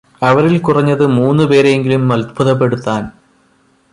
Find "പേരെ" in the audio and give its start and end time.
1.43-1.69